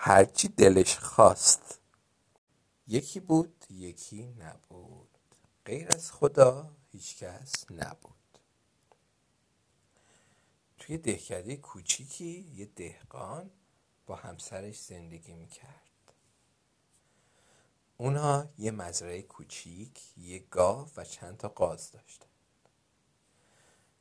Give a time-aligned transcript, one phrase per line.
[0.00, 1.80] هرچی دلش خواست.
[2.86, 5.18] یکی بود یکی نبود.
[5.64, 8.38] غیر از خدا هیچکس نبود.
[10.78, 13.50] توی دهکده کوچیکی یه دهقان
[14.06, 16.12] با همسرش زندگی می‌کرد.
[17.96, 22.26] اونها یه مزرعه کوچیک یه گاو و چند تا قاز داشتن.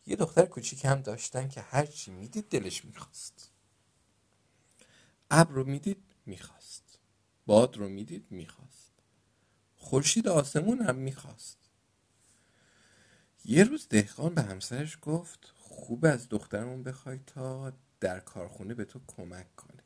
[0.06, 3.52] یه دختر کوچیک هم داشتن که هرچی می‌دید دلش می‌خواست.
[5.32, 7.00] ابر رو می‌دید می‌خواست.
[7.46, 8.94] باد رو می‌دید می‌خواست.
[9.76, 11.58] خورشید آسمون هم می‌خواست.
[13.46, 19.02] یه روز دهقان به همسرش گفت خوب از دخترمون بخوای تا در کارخونه به تو
[19.08, 19.84] کمک کنه.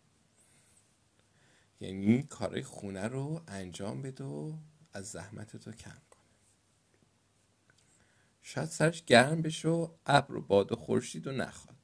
[1.79, 4.57] یعنی کارهای خونه رو انجام بده و
[4.93, 6.21] از زحمت تو کم کنه.
[8.41, 11.75] شاید سرش گرم بشه و ابر و باد و خورشید رو نخواد.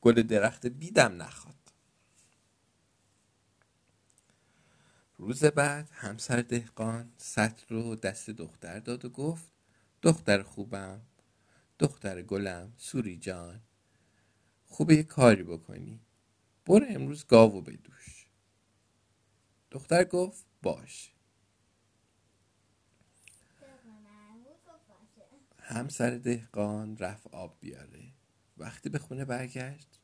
[0.00, 1.63] گل درخت بیدم نخواد.
[5.18, 9.52] روز بعد همسر دهقان سطر رو دست دختر داد و گفت
[10.02, 11.00] دختر خوبم
[11.78, 13.60] دختر گلم سوری جان
[14.66, 16.00] خوبه یه کاری بکنی
[16.66, 18.26] برو امروز گاوو بدوش.
[19.70, 21.10] دختر گفت باش.
[25.58, 28.12] همسر دهقان رفت آب بیاره.
[28.56, 30.00] وقتی به خونه برگشت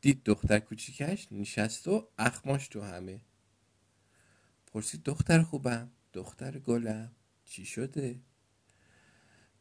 [0.00, 3.20] دید دختر کوچیکش نشست و اخماش تو همه.
[4.70, 7.12] پرسید دختر خوبم؟ دختر گلم.
[7.44, 8.20] چی شده؟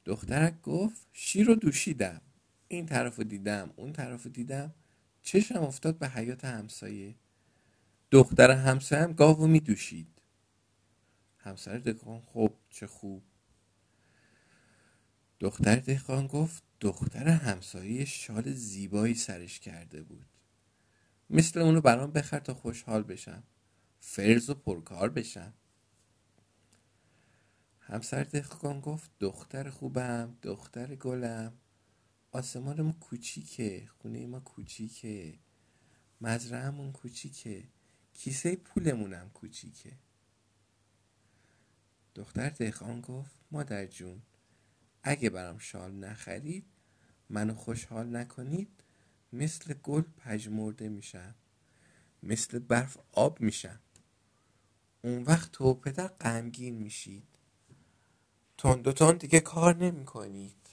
[0.05, 2.21] دخترک گفت شیر رو دوشیدم.
[2.67, 4.73] این طرف دیدم اون طرف دیدم.
[5.21, 7.15] چشم افتاد به حیات همسایه.
[8.11, 10.21] دختر همسایه هم گاو می دوشید
[11.37, 13.23] همسر دهقان خب چه خوب.
[15.39, 20.25] دختر دهقان گفت دختر همسایه شال زیبایی سرش کرده بود.
[21.29, 23.43] مثل اونو برام بخر تا خوشحال بشم.
[23.99, 25.53] فرز و پرکار بشم
[27.79, 31.53] همسر دهقان گفت دختر خوبم دختر گلم.
[32.31, 35.39] آسمان ما کوچیکه خونه ما کوچیکه.
[36.21, 37.67] مزرعهمون کوچیکه.
[38.13, 39.97] کیسه پولمونم کوچیکه.
[42.15, 44.21] دختر دهقان گفت مادر جون
[45.03, 46.65] اگه برام شال نخرید
[47.29, 48.83] منو خوشحال نکنید
[49.33, 51.35] مثل گل پژمرده میشم.
[52.23, 53.79] مثل برف آب میشم.
[55.01, 57.27] اون وقت تو پدر غمگین میشید.
[58.57, 60.69] تند و تند دیگه کار نمی کنید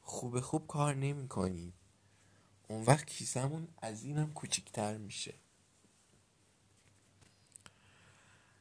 [0.00, 1.74] خوب خوب کار نمی کنید
[2.68, 5.34] اون وقت کیسمون از اینم کوچیکتر میشه.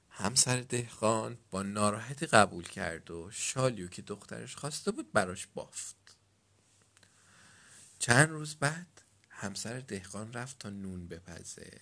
[0.10, 6.18] همسر دهقان با ناراحتی قبول کرد و شالیو که دخترش خواسته بود براش بافت.
[8.00, 11.82] چند روز بعد همسر دهقان رفت تا نون بپزه.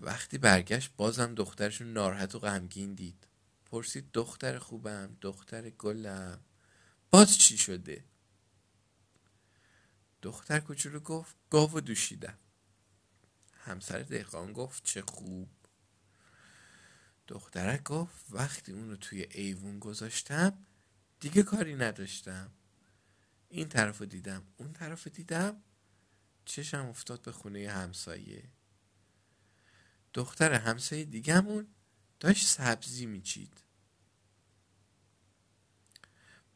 [0.00, 3.26] وقتی برگشت بازم دخترشون ناراحت و غمگین دید.
[3.64, 6.40] پرسید دختر خوبم؟ دختر گلم.
[7.10, 8.04] باز چی شده؟
[10.22, 12.38] دختر کوچولو گفت گاو دوشیدم.
[13.52, 15.48] همسر دهقان گفت چه خوب.
[17.28, 20.58] دخترک گفت وقتی اون رو توی ایوون گذاشتم
[21.20, 22.50] دیگه کاری نداشتم.
[23.48, 25.62] این طرف دیدم اون طرف دیدم.
[26.44, 28.42] چشم افتاد به خونه همسایه.
[30.14, 31.66] دختر همسایه دیگمون
[32.20, 33.60] داشت سبزی میچید.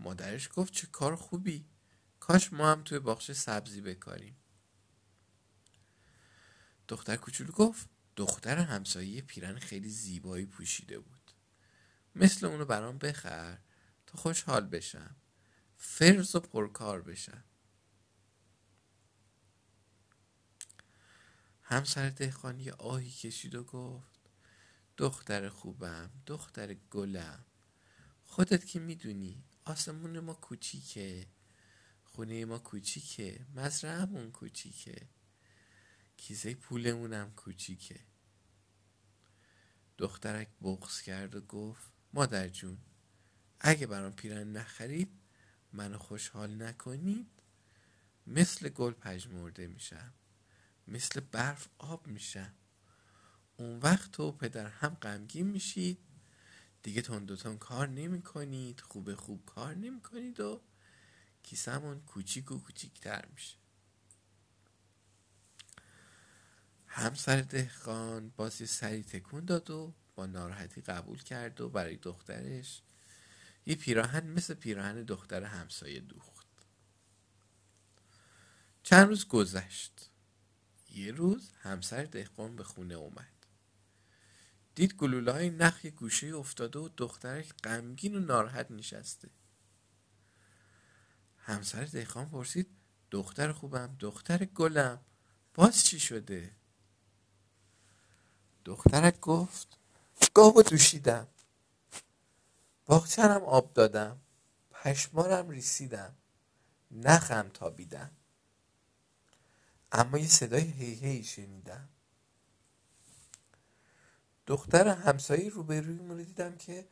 [0.01, 1.67] مادرش گفت چه کار خوبی.
[2.21, 4.37] کاش ما هم توی باغچه سبزی بکاریم.
[6.89, 11.33] دختر کوچولو گفت دختر همسایه پیرن خیلی زیبایی پوشیده بود.
[12.15, 13.59] مثل اونو برام بخر
[14.07, 15.17] تا خوشحال بشم.
[15.77, 17.45] فرز و پرکار بشم.
[21.71, 24.21] همسر دهقان یه آهی کشید و گفت
[24.97, 27.45] دختر خوبم دختر گلم.
[28.23, 31.27] خودت که می‌دونی آسمون ما کوچیکه
[32.05, 35.09] خونه ما کوچیکه مزرعهمون کوچیکه.
[36.17, 38.01] کیسه پولمونم کوچیکه.
[39.99, 42.79] دخترک بغز کرد و گفت مادر جون
[43.61, 45.11] اگه برام پیرن نخرید
[45.73, 47.31] منو خوشحال نکنید
[48.27, 50.15] مثل گل پژمرده میشم.
[50.89, 52.55] مثل برف آب میشم
[53.57, 55.99] اون وقت تو پدر هم غمگین میشید.
[56.83, 60.61] دیگه تون کار نمی کنید خوب خوب کار نمی کنید و
[61.43, 63.57] کیسمون کوچیک و کوچیکتر میشه.
[66.87, 72.83] همسر دهقان باز یه سری تکون داد و با ناراحتی قبول کرد و برای دخترش
[73.67, 76.47] یه پیراهن مثل پیراهن دختر همسایه دوخت.
[78.83, 80.11] چند روز گذشت.
[80.91, 83.33] یه روز همسر دهقان به خونه اومد.
[84.75, 89.31] دید گلوله های نخ گوشه افتاده و دخترک غمگین و ناراحت نشسته.
[91.39, 92.69] همسر دهقان پرسید
[93.11, 95.01] دختر خوبم دختر گلم
[95.55, 96.51] باز چی شده؟
[98.65, 99.79] دخترک گفت
[100.35, 101.29] گاو دوشیدم.
[102.87, 104.21] باغچرم آب دادم
[104.71, 106.15] پشمارم ریسیدم
[106.91, 108.11] نخم تابیدم.
[109.93, 111.89] اما یه صدای هی هی شنیدم.
[114.47, 116.89] دختر همسایه روبروی رو دیدم که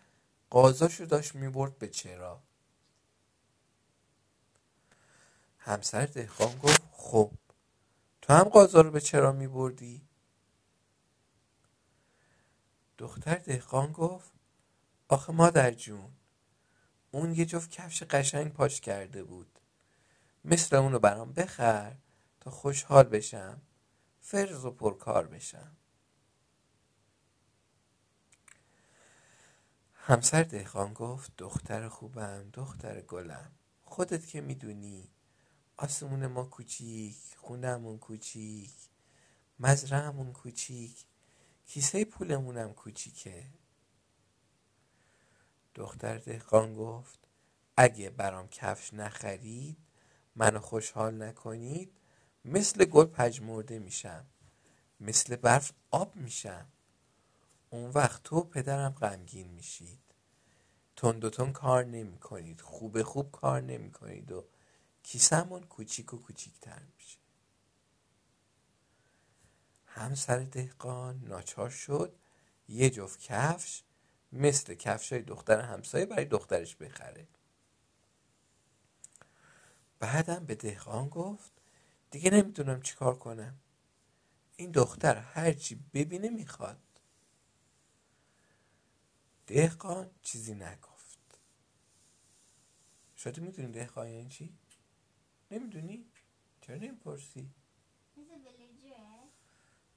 [0.51, 2.43] قازاشو داشت می‌برد به چرا
[5.59, 7.33] همسر دهقان گفت خب
[8.23, 10.09] تو هم قازا رو به چرا میبردی؟
[12.99, 14.33] دختر دهقان گفت
[15.09, 16.13] آخه مادر جون
[17.11, 19.59] اون یه جفت کفش قشنگ پاش کرده بود.
[20.45, 21.97] مثل اونو برام بخر.
[22.51, 23.61] خوشحال بشم
[24.21, 25.77] فرز و پرکار بشم.
[29.95, 33.53] همسر دهقان گفت دختر خوبم دختر گلم.
[33.85, 35.09] خودت که می‌دونی
[35.77, 38.75] آسمون ما کوچیک خونمون کوچیک
[39.61, 41.05] مزرعمون کوچیک
[41.67, 43.47] کیسه پولمونم کوچیکه.
[45.75, 47.19] دختر دهقان گفت
[47.77, 49.77] اگه برام کفش نخرید
[50.37, 51.93] منو خوشحال نکنید
[52.47, 54.27] مثل گل پجمورده میشم.
[55.01, 56.67] مثل برف آب میشم.
[57.71, 60.01] اون وقت تو پدرم غمگین میشید.
[60.97, 64.45] تند و کار نمی کنید خوب خوب کار نمی کنید و
[65.03, 67.19] کیسمون کوچیک و کوچیکتر میشه.
[69.87, 72.17] همسر دهقان ناچار شد.
[72.69, 73.83] یه جفت کفش
[74.33, 77.29] مثل کفش های دختر همسایه برای دخترش بخره.
[79.99, 81.56] بعدم به دهقان گفت
[82.11, 83.59] دیگه نمی‌دونم چیکار کنم
[84.57, 86.83] این دختر هرچی ببینه می‌خواد
[89.47, 91.41] دهقان چیزی نگفت
[93.17, 94.59] شده می‌دونی دهقان یعنی چی؟
[95.51, 96.07] نمی‌دونی؟
[96.61, 97.51] چرا نمی‌پرسی؟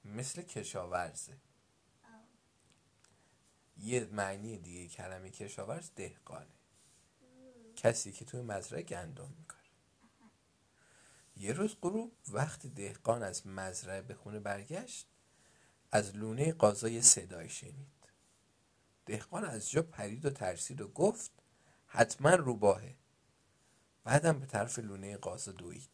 [0.06, 1.38] مثل کشاورزه
[3.78, 6.60] یه معنی دیگه کلمه کشاورز دهقانه
[7.76, 9.59] کسی که توی مزرعه گندم میکاره
[11.40, 15.08] یه روز غروب وقت دهقان از مزرعه به خونه برگشت
[15.92, 18.00] از لونه قاضای صدای شنید.
[19.06, 21.32] دهقان از جا پرید و ترسید و گفت
[21.88, 22.96] حتما روباهه.
[24.04, 25.90] بعدم به طرف لونه قازا دوید.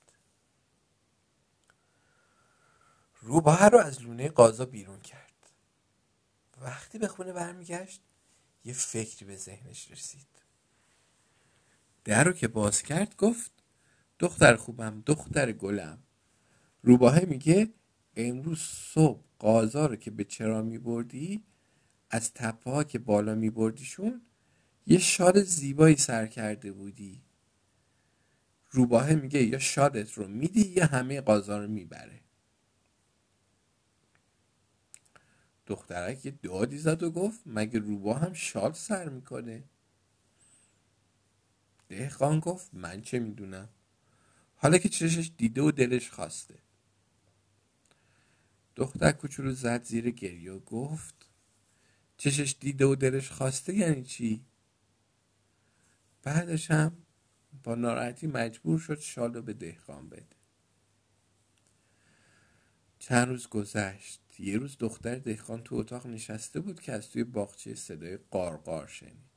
[3.22, 5.50] روباه رو از لونه قازا بیرون کرد.
[6.62, 8.02] وقتی به خونه برمیگشت
[8.64, 10.28] یه فکری به ذهنش رسید.
[12.04, 13.52] در رو که باز کرد گفت
[14.20, 16.04] دختر خوبم دختر گلم.
[16.82, 17.74] روباهه میگه
[18.16, 21.44] امروز صبح قازا رو که به چرا میبردی
[22.10, 24.22] از تپه ها که بالا میبردیشون
[24.86, 27.22] یه شاد زیبایی سر کرده بودی.
[28.72, 32.22] روباهه میگه یا شادت رو میدی یا همه قازا رو می‌بره.
[35.66, 39.64] دخترک یه دادی زد و گفت مگه روباه هم شال سر می‌کنه؟
[41.90, 43.70] دهقان گفت من چه می‌دونم؟
[44.66, 46.56] حالا که چشش دیده و دلش خواسته.
[48.76, 51.30] دختر کوچولو زد زیر گریه و گفت
[52.18, 54.46] چشش دیده و دلش خواسته یعنی چی؟
[56.24, 56.98] بعدش هم
[57.63, 60.36] با ناراحتی مجبور شد شالو به دهقان بده.
[63.00, 64.22] چند روز گذشت.
[64.39, 69.35] یه روز دختر دهقان تو اتاق نشسته بود که از توی باغچه صدای قارقار شنید.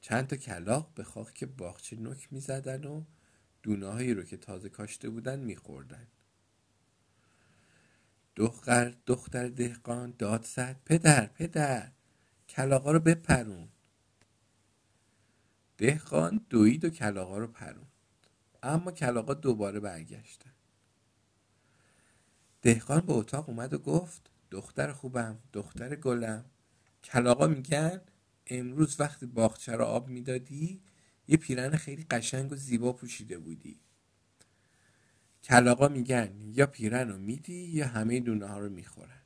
[0.00, 3.04] چند تا کلاق به خاک باغچه نک می‌زدن و
[3.62, 6.06] دونه هایی رو که تازه کاشته بودن میخوردن.
[8.36, 11.92] دختر دختر دهقان داد زد پدر پدر
[12.48, 13.68] کلاقا رو بپرون.
[15.78, 17.86] دهقان دوید و کلاقا رو پرون
[18.62, 20.52] اما کلاقا دوباره برگشتن.
[22.62, 26.44] دهقان به اتاق اومد و گفت دختر خوبم دختر گلم.
[27.04, 28.00] کلاقا میگن
[28.50, 30.82] امروز وقتی باغچه رو آب می‌دادی
[31.28, 33.80] یه پیرن خیلی قشنگ و زیبا پوشیده بودی.
[35.42, 39.22] کلاقا میگن یا پیرن رو میدی یا همه دونه ها رو می‌خورن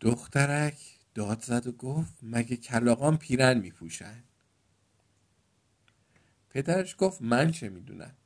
[0.00, 4.24] دخترک داد زد و گفت مگه کلاقان پیرن میپوشن؟
[6.50, 8.16] پدرش گفت من چه می‌دونم؟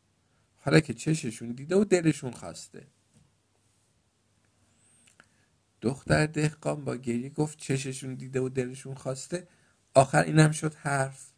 [0.56, 2.86] حالا که چششون دیده و دلشون خواسته.
[5.80, 9.48] دختر دهقان با گریه گفت چششون دیده و دلشون خواسته.
[9.94, 11.30] آخر اینم شد حرف.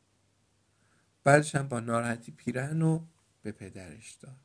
[1.25, 3.05] بعدش هم با ناراحتی پیرن و
[3.43, 4.37] به پدرش داد.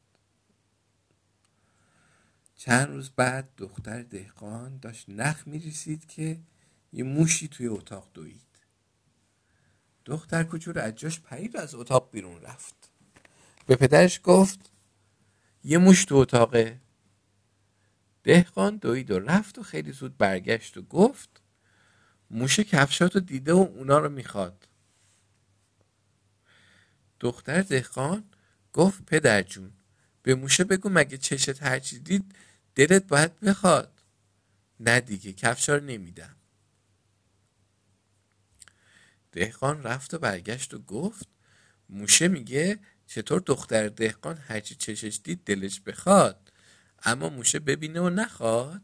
[2.56, 6.40] چند روز بعد دختر دهقان داشت نخ میریسید که
[6.94, 8.42] یه موشی توی اتاق دوید.
[10.06, 12.90] دختر کوچولو از جاش پرید از اتاق بیرون رفت.
[13.66, 14.72] به پدرش گفت
[15.64, 16.82] یه موش تو اتاقه.
[18.25, 21.29] دهقان دوید و رفت و خیلی زود برگشت و گفت
[22.29, 24.67] موش کفشاتو دیده و اونا رو می‌خواد.
[27.20, 28.24] دختر دهقان
[28.74, 29.72] گفت پدر جون
[30.24, 32.36] به موشه بگو مگه چشت هرچی دید
[32.75, 34.03] دلت باید بخواد.
[34.79, 36.36] نه دیگه کفشا رو نمیدم.
[39.32, 41.27] دهقان رفت و برگشت و گفت
[41.89, 46.45] موشه میگه چطور دختر دهقان هرچی چشش دید دلش بخواد.
[47.06, 48.82] اما موشه ببینه و نخواد.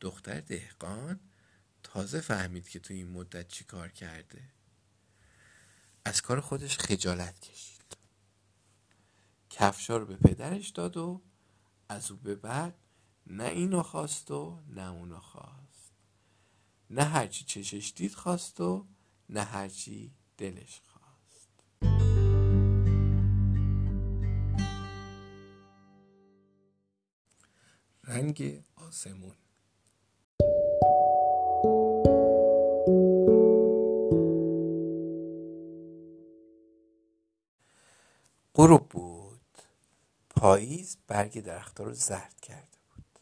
[0.00, 1.20] دختر دهقان
[1.82, 4.42] تازه فهمید که تو این مدت چی کار کرده.
[6.04, 7.96] از کار خودش خجالت کشید.
[9.50, 11.22] کفشا رو به پدرش داد و
[11.88, 12.74] از او به بعد
[13.26, 15.92] نه اینو خواست و نه اونو خواست.
[16.90, 18.86] نه هرچی چشش دید خواست و
[19.28, 20.80] نه هرچی دلش
[28.08, 29.34] رنگ آسمون.
[38.54, 39.40] غروب بود.
[40.30, 43.18] پاییز برگ درختها رو زرد کرده بود.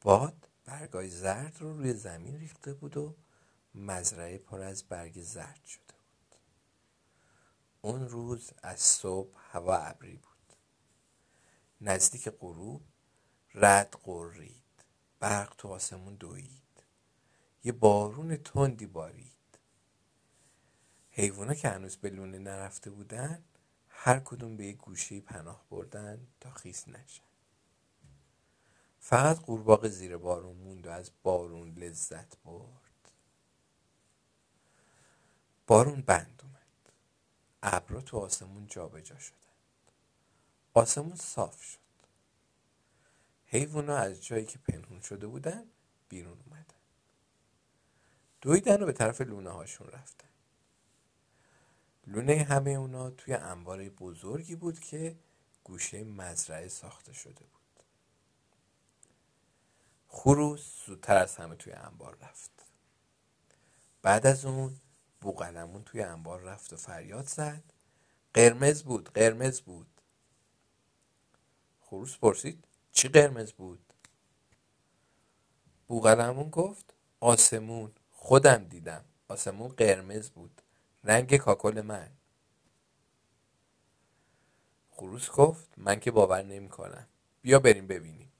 [0.00, 3.16] باد برگای زرد رو روی زمین ریخته بود و
[3.74, 6.38] مزرعه پر از برگ زرد شده بود.
[7.80, 10.56] اون روز از صبح هوا ابری بود.
[11.80, 12.91] نزدیک غروب
[13.54, 14.62] رد قرید
[15.20, 16.62] برق تو آسمون دوید.
[17.64, 19.58] یه بارون تندی بارید.
[21.10, 23.44] حیوانا که هنوز به لونه نرفته بودن
[23.88, 27.24] هر کدوم به یک گوشه پناه بردن تا خیس نشن.
[29.00, 33.12] فقط قورباغه زیر بارون موند و از بارون لذت برد.
[35.66, 36.92] بارون بند اومد.
[37.62, 39.92] ابرا تو آسمون جابجا شدند
[40.74, 41.81] آسمون صاف شد.
[43.52, 45.64] حیوانا از جایی که پنهون شده بودن
[46.08, 46.74] بیرون اومدن.
[48.40, 50.28] دویدن و به طرف لونه هاشون رفتن.
[52.06, 55.16] لونه همه اونا توی انبار بزرگی بود که
[55.64, 57.84] گوشه مزرعه ساخته شده بود.
[60.08, 62.66] خروس زودتر از همه توی انبار رفت.
[64.02, 64.80] بعد از اون
[65.20, 67.64] بوغلمون توی انبار رفت و فریاد زد.
[68.34, 70.00] قرمز بود قرمز بود.
[71.80, 73.92] خروس پرسید چی قرمز بود؟
[75.88, 77.92] بوغلمون گفت آسمون.
[78.10, 79.04] خودم دیدم.
[79.28, 80.62] آسمون قرمز بود.
[81.04, 82.10] رنگ کاکل من.
[84.90, 87.08] خروس گفت من که باور نمی کنم
[87.42, 88.32] بیا بریم ببینیم.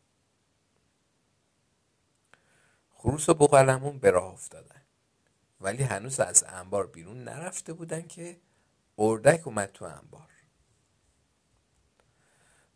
[2.90, 4.82] خروس و بوغلمون به راه افتادن.
[5.60, 8.40] ولی هنوز از انبار بیرون نرفته بودن که
[8.98, 10.30] اردک اومد تو انبار.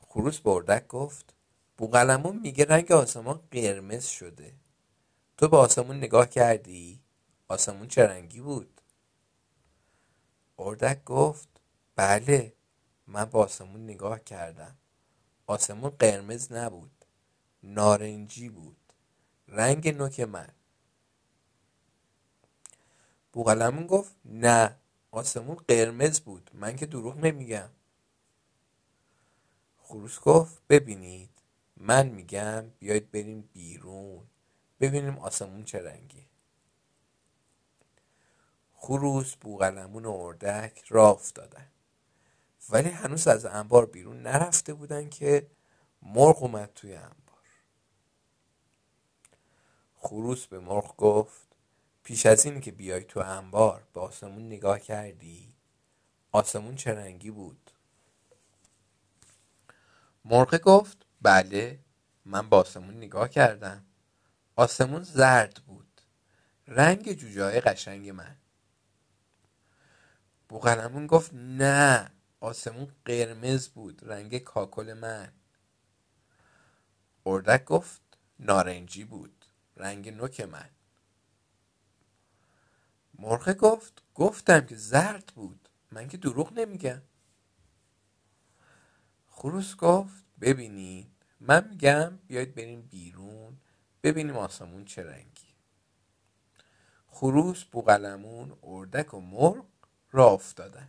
[0.01, 1.36] خروس به اردک گفت
[1.79, 4.55] بوغلمون میگه رنگ آسمان قرمز شده.
[5.37, 7.01] تو به آسمون نگاه کردی؟
[7.49, 8.81] آسمون چه رنگی بود؟
[10.59, 11.49] اردک گفت
[11.97, 12.53] بله
[13.07, 14.77] من به آسمون نگاه کردم.
[15.47, 17.05] آسمون قرمز نبود
[17.63, 18.77] نارنجی بود.
[19.49, 20.49] رنگ نوک من.
[23.33, 24.77] بوغلمون گفت نه
[25.11, 26.51] آسمون قرمز بود.
[26.55, 27.71] من که دروغ نمیگم.
[29.79, 31.36] خروس گفت ببینید.
[31.77, 34.27] من میگم بیاید بریم بیرون.
[34.81, 36.27] ببینیم آسمون چه رنگی
[38.87, 41.67] خروس بوغلمون و اردک راه افتادن.
[42.71, 45.47] ولی هنوز از انبار بیرون نرفته بودن که
[46.03, 47.17] مرغ اومد توی انبار.
[49.97, 51.47] خروس به مرغ گفت
[52.03, 55.55] پیش از این که بیای تو انبار به آسمون نگاه کردی؟
[56.33, 57.71] آسمون چه رنگی بود؟
[60.25, 61.81] مرغ گفت بله
[62.27, 63.87] من به آسمون نگاه کردم.
[64.57, 66.01] آسمون زرد بود.
[66.69, 68.37] رنگ جوجه قشنگ من.
[70.49, 75.33] بوغلمون گفت نه آسمون قرمز بود رنگ کاکل من.
[77.27, 78.03] اردک گفت
[78.39, 80.71] نارنجی بود رنگ نوک من.
[83.15, 85.69] مرغ گفت گفتم که زرد بود.
[85.93, 87.03] من که دروغ نمیگم.
[89.29, 93.57] خروس گفت ببینید من میگم بیاید بریم بیرون
[94.03, 95.47] ببینیم آسمون چه رنگی
[97.17, 99.65] خروس بوغلمون اردک و مرغ
[100.13, 100.89] را افتادن.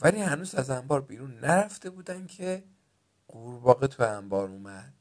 [0.00, 2.64] ولی هنوز از انبار بیرون نرفته بودن که
[3.28, 4.94] قورباغه تو انبار اومد.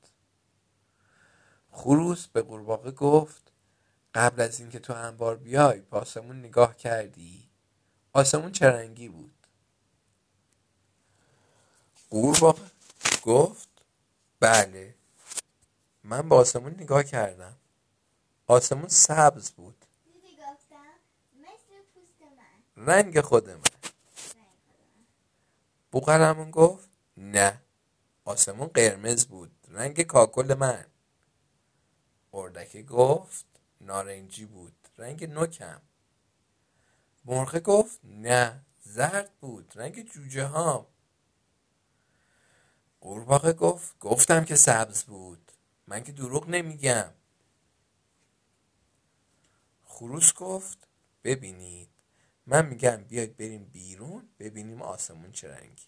[1.72, 3.52] خروس به قورباغه گفت
[4.14, 7.50] قبل از اینکه تو انبار بیای به آسمون نگاه کردی؟
[8.14, 9.48] آسمون چه رنگی بود؟
[12.10, 12.72] قورباغه
[13.24, 13.70] گفت
[14.44, 14.96] بله.
[16.04, 17.58] من به آسمون نگاه کردم.
[18.48, 19.86] آسمون سبز بود.
[22.78, 23.62] رنگ خود من.
[25.92, 27.62] بوغلمون گفت نه.
[28.26, 29.52] آسمون قرمز بود.
[29.68, 30.86] رنگ کاکل من.
[32.34, 33.46] اردکه گفت
[33.82, 34.88] نارنجی بود.
[34.98, 35.82] رنگ نوکم.
[37.26, 38.62] مرغه گفت نه.
[38.82, 39.74] زرد بود.
[39.76, 40.93] رنگ جوجه هام.
[43.04, 45.52] قورباغه گفت گفتم که سبز بود.
[45.88, 47.12] من که دروغ نمیگم.
[49.84, 50.88] خروس گفت
[51.24, 51.90] ببینید.
[52.46, 55.88] من میگم بیاید بریم بیرون ببینیم آسمون چه رنگی.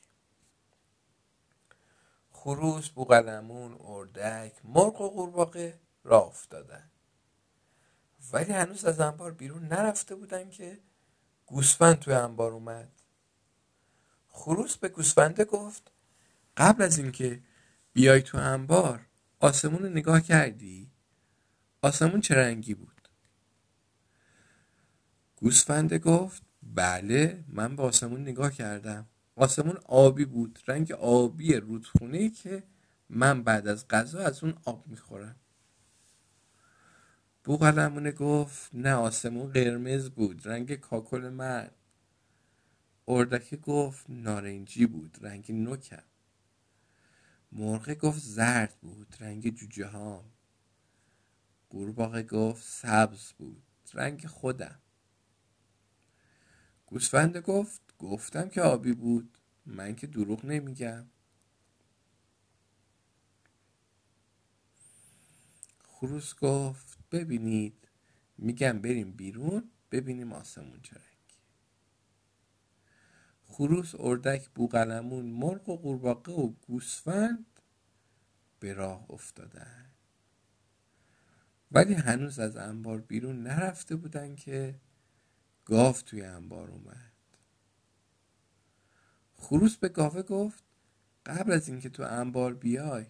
[2.31, 6.91] خروس بوغلمون اردک مرغ و قورباغه راه افتادن.
[8.33, 10.79] ولی هنوز از انبار بیرون نرفته بودن که
[11.45, 12.91] گوسفند توی انبار اومد.
[14.29, 15.94] خروس به گوسفنده گفت
[16.57, 17.41] قبل از اینکه
[17.93, 19.05] بیای تو انبار
[19.39, 20.91] آسمون رو نگاه کردی؟
[21.81, 23.09] آسمون چه رنگی بود؟
[25.35, 29.07] گوسفنده گفت بله من به آسمون نگاه کردم.
[29.35, 32.63] آسمون آبی بود رنگ آبی رودخونه که
[33.09, 35.35] من بعد از غذا از اون آب می‌خورم.
[37.43, 41.69] بوغلمونه گفت نه آسمون قرمز بود رنگ کاکل من
[43.07, 46.03] اردکه گفت نارنجی بود رنگ نوکم.
[47.55, 50.31] مرغه گفت زرد بود رنگ جوجه هام
[51.69, 54.81] قورباغه گفت سبز بود رنگ خودم.
[56.85, 61.07] گوسفنده گفت گفتم که آبی بود من که دروغ نمیگم.
[65.83, 67.89] خروس گفت ببینید
[68.37, 71.14] میگم بریم بیرون ببینیم آسمون چه
[73.47, 77.45] خروس اردک بوغلمون مرغ و قورباغه و گوسفند
[78.59, 79.85] به راه افتادن.
[81.71, 84.79] ولی هنوز از انبار بیرون نرفته بودن که
[85.65, 87.11] گاو توی انبار اومد.
[89.35, 90.63] خروس به گاوه گفت
[91.25, 93.05] قبل از اینکه تو انبار بیای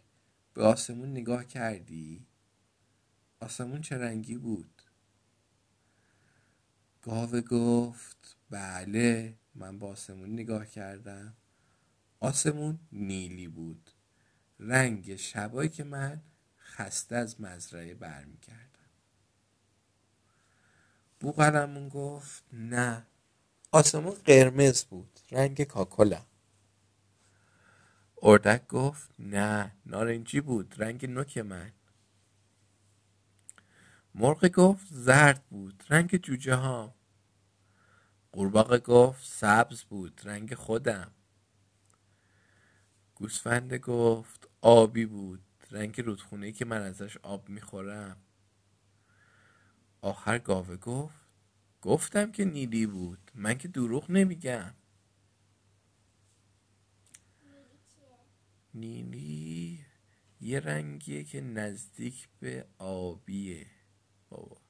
[0.53, 2.27] به آسمون نگاه کردی؟
[3.39, 4.81] آسمون چه رنگی بود؟
[7.01, 9.37] گاوه گفت بله.
[9.55, 11.33] من با آسمون نگاه کردم.
[12.19, 13.91] آسمون نیلی بود.
[14.59, 16.21] رنگ شبایی که من
[16.59, 18.69] خسته از مزرعه برمیگردم
[21.19, 23.05] بوغلمون گفت نه
[23.71, 26.25] آسمون قرمز بود رنگ کاکلم.
[28.21, 31.71] اردک گفت نه نارنجی بود رنگ نوک من.
[34.15, 36.94] مرغ گفت زرد بود رنگ جوجه ها
[38.35, 41.11] قورباغه گفت سبز بود رنگ خودم.
[43.15, 48.17] گوسفند گفت آبی بود رنگ رودخونه که من ازش آب می‌خورم.
[50.01, 51.15] آخر گاوه گفت
[51.81, 54.73] گفتم که نیلی بود من که دروغ نمیگم.
[58.73, 59.85] نیلی
[60.41, 63.67] یه رنگیه که نزدیک به آبیه.
[64.29, 64.64] بابا.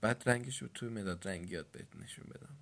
[0.00, 2.56] بعد رنگش رو توی مداد رنگیات بهت نشون بدم.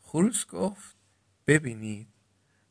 [0.00, 0.96] خروس گفت
[1.46, 2.08] ببینید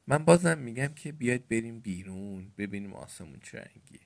[0.08, 4.00] من بازم میگم که بیاید بریم بیرون ببینیم آسمون چه رنگیه.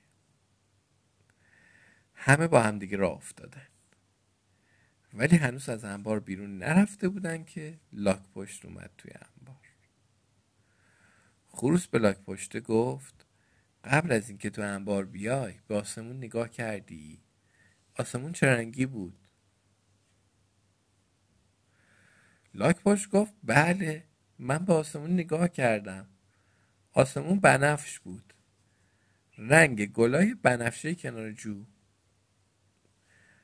[2.14, 3.66] همه با هم دیگه راه افتادن.
[5.12, 9.56] ولی هنوز از انبار بیرون نرفته بودن که لاک پشت اومد توی انبار.
[11.48, 13.26] خروس به لاک پشته گفت
[13.84, 17.23] قبل از اینکه تو انبار بیای به آسمون نگاه کردی؟
[17.94, 19.18] آسمون چه رنگی بود؟
[22.54, 24.04] لاک پشت گفت بله
[24.38, 26.06] من به آسمون نگاه کردم.
[26.92, 28.34] آسمون بنفش بود.
[29.38, 31.64] رنگ گلای بنفشه کنار جو.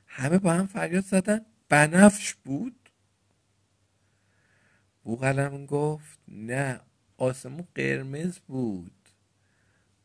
[0.07, 2.91] همه با هم فریاد زدن بنفش بود؟
[5.05, 6.81] بوغلمون گفت نه
[7.17, 9.09] آسمون قرمز بود.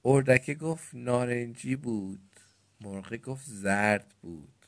[0.06, 2.25] اردکه گفت نارنجی بود.
[2.82, 4.66] مرغه گفت زرد بود.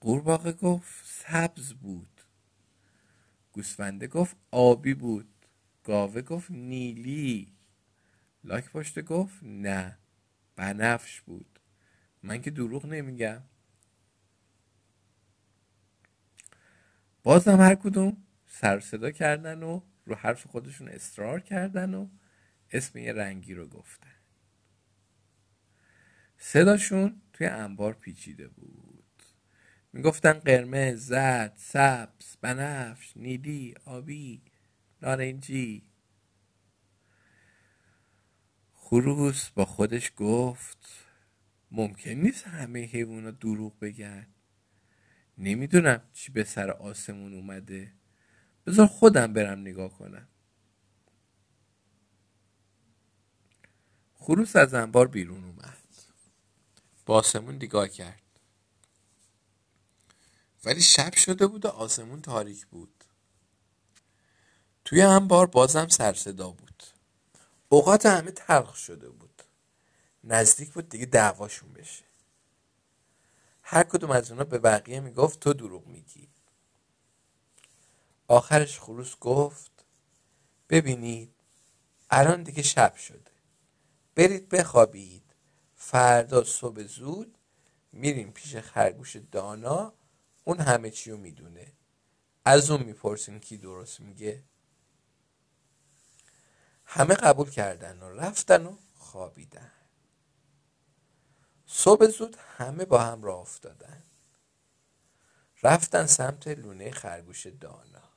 [0.00, 2.20] قورباغه گفت سبز بود.
[3.52, 5.28] گوسفنده گفت آبی بود.
[5.84, 7.52] گاوه گفت نیلی.
[8.44, 9.98] لاک پشته گفت نه.
[10.56, 11.60] بنفش بود.
[12.22, 13.42] من که دروغ نمیگم.
[17.22, 22.08] بازم هر کدوم سر صدا کردن و رو حرف خودشون اصرار کردن و
[22.70, 24.13] اسم یه رنگی رو گفتن.
[26.46, 29.22] صداشون توی انبار پیچیده بود.
[29.92, 34.42] می‌گفتن قرمز، زرد، سبز، بنفش، نیلی، آبی،
[35.02, 35.82] نارنجی.
[38.72, 40.88] خروس با خودش گفت
[41.70, 44.26] ممکن نیست همه حیوانا دروغ بگن.
[45.38, 47.92] نمی‌دونم چی به سر آسمون اومده.
[48.66, 50.28] بذار خودم برم نگاه کنم.
[54.14, 55.83] خروس از انبار بیرون اومد.
[57.06, 58.22] با آسمون نگاه کرد.
[60.64, 63.04] ولی شب شده بود و آسمون تاریک بود.
[64.84, 66.82] توی انبار بازم سرصدا بود.
[67.68, 69.42] اوقات همه تلخ شده بود.
[70.24, 72.04] نزدیک بود دیگه دعواشون بشه.
[73.62, 76.28] هر کدوم از اونا به بقیه می‌گفت تو دروغ میگی.
[78.28, 79.84] آخرش خروس گفت
[80.68, 81.34] ببینید
[82.10, 83.30] الان دیگه شب شده.
[84.14, 85.23] برید بخوابید.
[85.86, 87.38] فردا صبح زود
[87.92, 89.92] میریم پیش خرگوش دانا.
[90.44, 91.72] اون همه چی رو می‌دونه.
[92.44, 94.44] از اون می‌پرسیم کی درست میگه.
[96.84, 99.72] همه قبول کردن و رفتن و خوابیدن.
[101.66, 104.02] صبح زود همه با هم راه افتادن.
[105.62, 108.10] رفتن سمت لونه خرگوش دانا.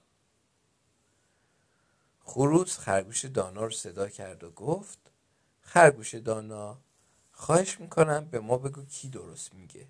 [2.19, 5.11] خروس خرگوش دانا رو صدا کرد و گفت
[5.61, 6.86] خرگوش دانا
[7.39, 9.87] خواهش می‌کنم به ما بگو کی درست میگه.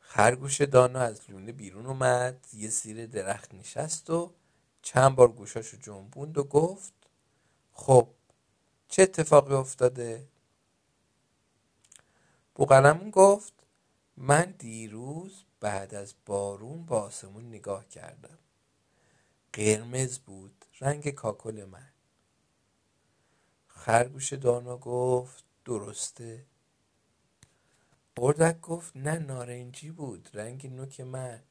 [0.00, 4.34] خرگوش دانا از لونه بیرون اومد یه زیر درخت نشست و
[4.82, 6.92] چند بار گوشاشو جنبوند و گفت
[7.72, 8.08] خب
[8.88, 10.28] چه اتفاقی افتاده؟
[12.54, 13.52] بوغلمون گفت
[14.16, 18.38] من دیروز بعد از بارون با آسمون نگاه کردم.
[19.52, 21.95] قرمز بود رنگ کاکل من.
[23.76, 26.46] خرگوش دانا گفت درسته.
[28.16, 31.42] بردک گفت نه نارنجی بود رنگ نوک من.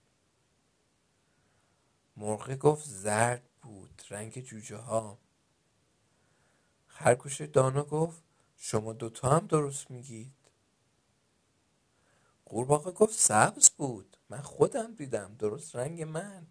[2.17, 5.19] مرغه گفت زرد بود رنگ جوجه ها
[6.88, 8.23] خرگوش دانا گفت
[8.57, 10.33] شما دوتا هم درست میگید.
[12.45, 14.17] قورباغه گفت سبز بود.
[14.29, 16.47] من خودم دیدم درست رنگ من.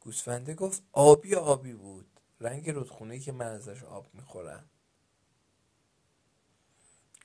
[0.00, 2.11] گوسفنده گفت آبی آبی بود.
[2.42, 4.70] رنگ رودخونه که من ازش آب می‌خورم.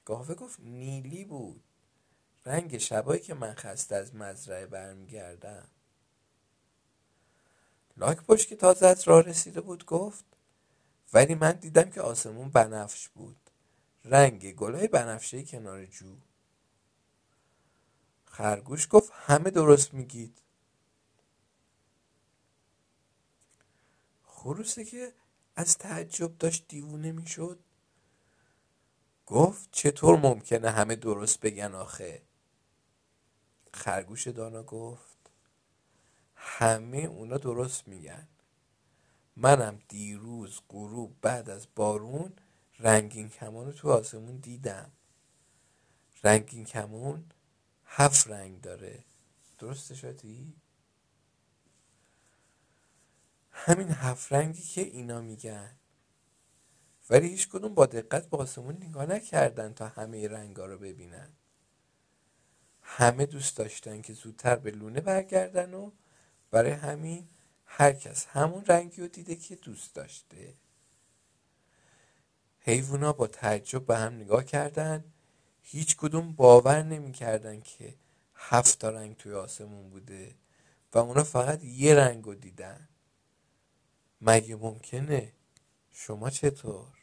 [0.06, 1.64] گاوه گفت نیلی بود.
[2.46, 5.68] رنگ شبایی که من خسته از مزرعه برمیگردم.
[7.98, 10.26] لاک پشت که تازه از راه رسیده بود گفت.
[11.14, 13.38] ولی من دیدم که آسمون بنفش بود.
[14.06, 16.18] رنگ گلای بنفشه کنار جو.
[18.26, 20.42] خرگوش گفت همه درست میگید.
[24.48, 25.14] خروسه که
[25.56, 27.60] از تعجب داشت دیوونه می‌شد؟
[29.26, 32.22] گفت چطور ممکنه همه درست بگن آخه؟
[33.74, 35.18] خرگوش دانا گفت
[36.36, 38.28] همه اونا درست میگن.
[39.36, 42.34] منم دیروز غروب بعد از بارون
[42.80, 44.92] رنگین کمان تو آسمون دیدم.
[46.24, 47.32] رنگین کمون
[47.86, 49.04] هفت رنگ داره.
[49.58, 50.54] درسته شدی؟
[53.68, 55.76] همین هفت رنگی که اینا میگن.
[57.10, 61.34] ولی هیچ کدوم با دقت با آسمون نگاه نکردن تا همه رنگا رو ببینن.
[62.82, 65.92] همه دوست داشتن که زودتر به لونه برگردن و
[66.52, 67.30] برای همین
[67.66, 70.54] هر کس همون رنگی رو دیده که دوست داشته.
[72.60, 75.04] حیوونا با تعجب به هم نگاه کردن.
[75.62, 77.96] هیچ کدوم باور نمی‌کردن که
[78.36, 80.36] هفت رنگ توی آسمون بوده
[80.94, 82.88] و اونا فقط یه رنگ رو دیدن.
[84.22, 85.34] مگه ممکنه؟
[85.92, 86.97] شما چطور؟